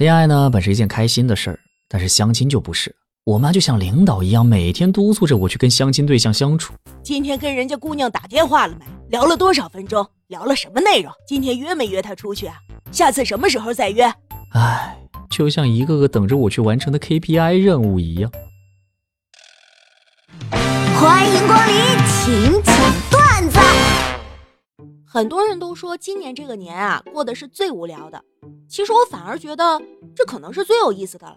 [0.00, 2.96] 恋爱呢，本是一件开心的事儿，但是相亲就不是。
[3.24, 6.72] 我妈就像领导一样，每天督促着我去跟相亲对象相处。
[7.02, 8.86] 今天跟人家姑娘打电话了没？
[9.10, 10.08] 聊了多少分钟？
[10.28, 11.12] 聊了什么内容？
[11.28, 12.56] 今天约没约她出去啊？
[12.90, 14.10] 下次什么时候再约？
[14.54, 14.96] 唉，
[15.28, 18.32] 就像一个个等着我去完成的 KPI 任务一样。
[20.98, 21.74] 欢迎光临，
[22.06, 22.74] 请讲
[23.10, 23.58] 段子。
[25.04, 28.24] 很多人都说今年这个年啊，过的是最无聊的。
[28.70, 29.82] 其实我反而觉得
[30.14, 31.34] 这可能是最有意思的了，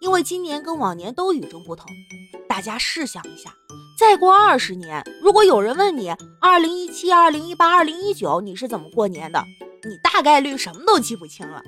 [0.00, 1.84] 因为今年跟往年都与众不同。
[2.48, 3.52] 大家试想一下，
[3.98, 9.42] 再过二十年，如果有人问你二零一七、二零一八、二零一九你是怎么过年的，
[9.82, 11.60] 你大概率什么都记不清了。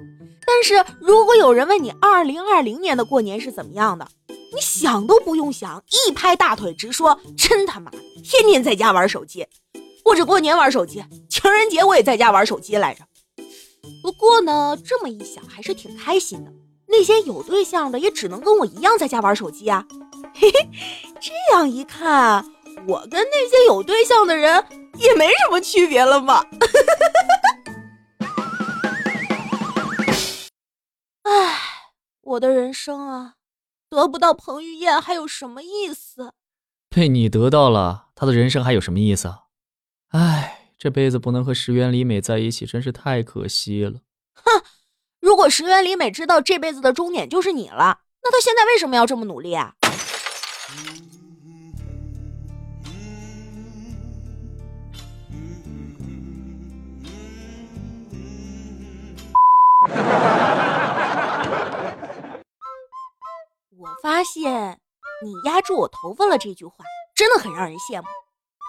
[0.46, 7.90] 但是如果有人问你二零二零年的过年是怎么样的，你想都不用想，一拍大腿直说：真他妈
[8.22, 9.46] 天天在家玩手机，
[10.04, 13.04] 或者过年玩手机，情人节我也在家玩手机来着。
[14.02, 16.52] 不过呢，这么一想还是挺开心的。
[16.86, 19.84] 那些有对象的也只能跟我一样在家玩手机啊。
[20.34, 20.70] 嘿嘿，
[21.20, 22.44] 这样一看，
[22.86, 24.64] 我跟那些有对象的人
[24.98, 26.44] 也没什么区别了嘛。
[31.24, 31.58] 唉，
[32.20, 33.34] 我的人生啊，
[33.90, 36.34] 得不到彭于晏还有什么意思？
[36.88, 39.44] 被你得到了，他的人生还有什么意思啊？
[40.10, 40.61] 唉。
[40.82, 44.00] 这辈子不能和石原里美在一起，真是太可惜了。
[44.34, 44.64] 哼，
[45.20, 49.76] 如果石原里美知道这辈子的终点就是你了，那她现在为什么要这么努力啊？
[63.78, 64.80] 我发现
[65.22, 66.74] 你压住我头发了这句话
[67.14, 68.08] 真的很让人羡慕，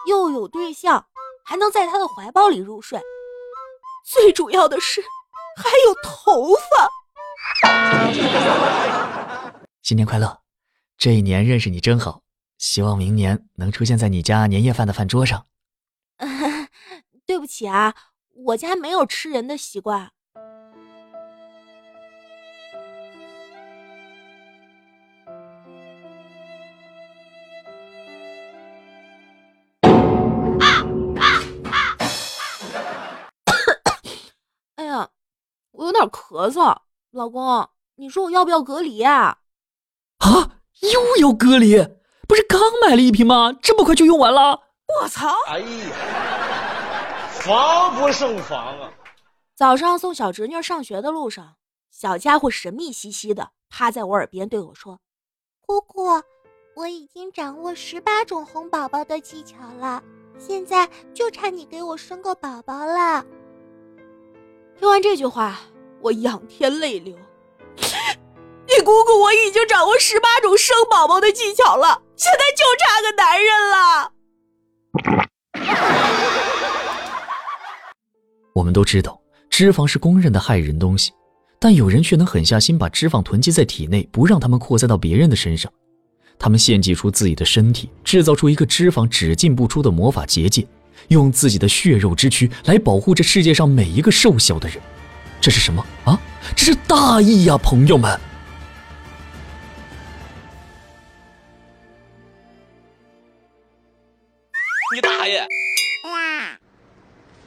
[0.07, 1.07] 又有对象。
[1.43, 2.99] 还能在他的怀抱里入睡，
[4.05, 5.01] 最主要的是
[5.57, 6.89] 还有头发。
[9.81, 10.41] 新年快乐！
[10.97, 12.21] 这一年认识你真好，
[12.57, 15.45] 希望明年能出现在你家年夜饭的饭桌上。
[17.25, 17.93] 对不起啊，
[18.45, 20.12] 我家没有吃人的习惯。
[36.33, 36.75] 咳嗽，
[37.11, 39.37] 老公，你说我要不要隔离啊？
[40.17, 41.77] 啊，又要隔离？
[42.27, 43.53] 不是刚买了一瓶吗？
[43.61, 44.59] 这么快就用完了？
[44.99, 45.29] 我操！
[45.45, 48.91] 哎呀，防不胜防啊！
[49.55, 51.57] 早上送小侄女上学的路上，
[51.91, 55.01] 小家伙神秘兮兮的趴在我耳边对我说
[55.61, 56.19] ：“姑姑，
[56.75, 60.01] 我已经掌握十八种哄宝宝的技巧了，
[60.39, 63.23] 现在就差你给我生个宝宝了。”
[64.79, 65.59] 听完这句话。
[66.03, 67.15] 我仰天泪流，
[67.77, 74.11] 你姑姑我已经掌握十八种生宝宝的技巧了，现在就差个男人了。
[78.53, 79.17] 我们都知道，
[79.49, 81.13] 脂肪是公认的害人东西，
[81.57, 85.71] 但有人却能狠下心把脂肪囤积在体内，不让它们扩散到别人的身上。
[86.37, 90.67] 他们献祭出自己的身体，制造出一个脂肪只进不出的魔法结界，
[91.07, 94.81] 用自己的血肉之躯来保护这世界上每一个瘦小的人。
[95.43, 96.17] 这是什么啊？
[96.55, 98.17] 这是大意呀，朋友们！
[104.95, 105.45] 你大爷！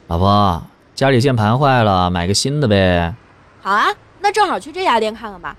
[0.05, 0.61] 老婆，
[0.93, 3.15] 家里键盘坏了，买个新的呗。
[3.63, 3.87] 好啊，
[4.19, 5.55] 那正好去这家店看看吧。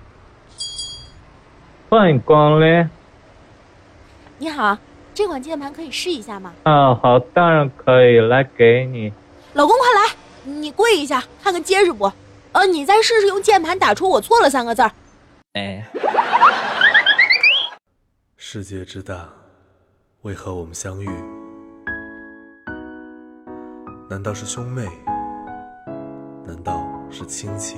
[1.90, 2.88] 欢迎光临。
[4.38, 4.78] 你好，
[5.12, 6.52] 这款键盘可以试一下吗？
[6.62, 9.12] 啊，好，当然可以，来给你。
[9.54, 12.12] 老公，快来，你跪一下，看看结实不？
[12.58, 14.90] 呃，你再试试用键盘打出“我错了”三个字儿。
[15.52, 15.88] 哎，
[18.36, 19.28] 世界之大，
[20.22, 21.08] 为何我们相遇？
[24.10, 24.88] 难道是兄妹？
[26.44, 27.76] 难道是亲戚？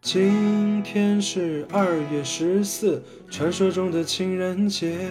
[0.00, 5.10] 今天是二月十四，传说中的情人节，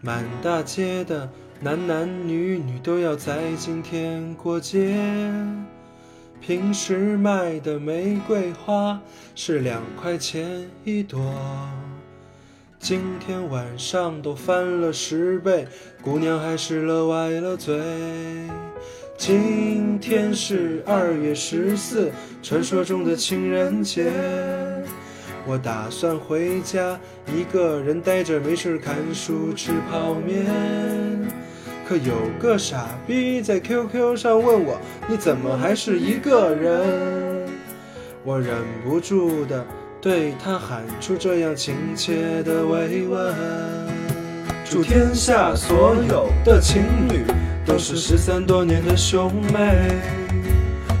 [0.00, 1.28] 满大街的。
[1.62, 4.96] 男男女女都要在今天过节。
[6.40, 8.98] 平时卖的玫瑰花
[9.34, 11.20] 是两块钱一朵，
[12.78, 15.68] 今天晚上都翻了十倍，
[16.00, 17.78] 姑娘还是乐歪了嘴。
[19.18, 22.10] 今天是二月十四，
[22.42, 24.10] 传说中的情人节。
[25.46, 31.09] 我打算回家，一个人呆着没事看书吃泡面。
[31.90, 37.48] 可有个傻逼在 QQ 上问我，你怎么还是一个人？
[38.22, 39.66] 我忍不住的
[40.00, 43.34] 对他喊出这样亲切的慰问。
[44.64, 47.24] 祝天下所有的情侣
[47.66, 49.98] 都是失散多年的兄妹。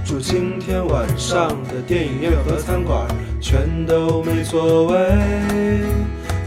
[0.04, 3.06] 祝今天晚上的电影院和餐馆
[3.40, 4.96] 全都没座位。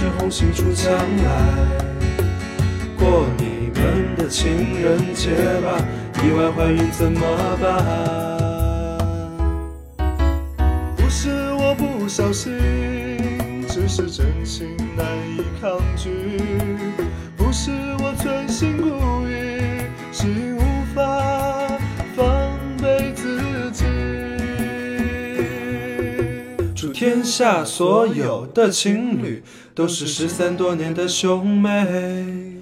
[0.00, 1.30] 一枝红杏出墙来。
[2.98, 5.28] 过你们的情人节
[5.60, 5.76] 吧，
[6.24, 7.20] 意外怀孕怎么
[7.60, 7.84] 办？
[10.96, 12.56] 不是我不小心，
[13.68, 15.06] 只是真情难
[15.36, 16.40] 以抗拒。
[27.00, 29.42] 天下所有的情侣
[29.74, 32.60] 都是失散多年的兄妹。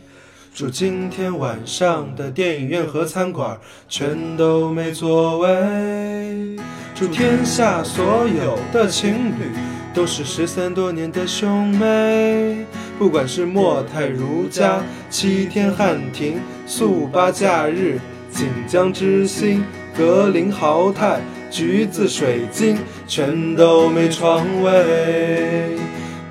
[0.54, 3.58] 祝今天晚上的电影院和餐馆
[3.88, 6.56] 全都没座位。
[6.94, 9.50] 祝天下所有的情侣
[9.92, 12.64] 都是失散多年的兄妹。
[12.96, 17.98] 不管是莫泰、如家、七天、汉庭、速八、假日、
[18.30, 19.64] 锦江之星、
[19.96, 21.20] 格林豪泰、
[21.50, 25.76] 橘子、水晶，全都没床位。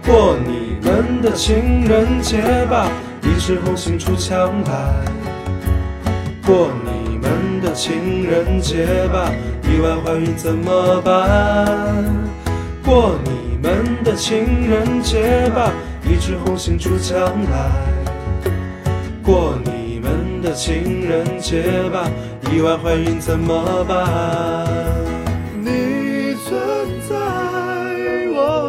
[0.06, 2.38] 过你们的情人节
[2.70, 2.90] 吧。
[3.24, 5.06] 一枝红杏出墙来，
[6.46, 9.32] 过你们的情人节吧，
[9.64, 12.04] 意外怀孕怎么办？
[12.84, 15.72] 过你们的情人节吧，
[16.04, 17.20] 一枝红杏出墙
[17.52, 17.72] 来。
[19.22, 21.62] 过你们的情人节
[21.92, 22.10] 吧，
[22.52, 24.77] 意外怀孕怎么办？